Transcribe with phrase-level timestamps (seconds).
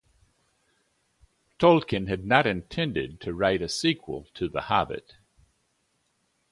[1.59, 5.17] Tolkien had not intended to write a sequel to "The Hobbit".